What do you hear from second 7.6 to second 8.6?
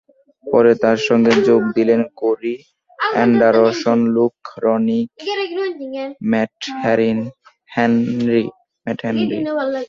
Henry.